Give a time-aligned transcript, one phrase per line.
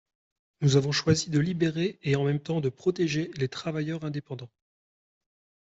[0.61, 4.49] Nous avons choisi de libérer et en même temps de protéger les travailleurs indépendants.